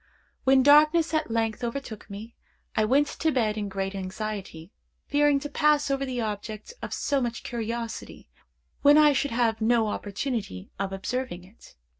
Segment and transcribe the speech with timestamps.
[0.45, 2.33] When darkness at length overtook me,
[2.75, 4.71] I went to bed in great anxiety,
[5.05, 8.27] fearing to pass over the object of so much curiosity
[8.81, 11.75] when I should have no opportunity of observing it.